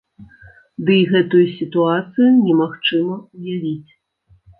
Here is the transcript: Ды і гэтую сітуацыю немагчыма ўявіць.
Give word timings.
Ды 0.85 0.93
і 1.01 1.01
гэтую 1.11 1.41
сітуацыю 1.57 2.29
немагчыма 2.47 3.19
ўявіць. 3.37 3.91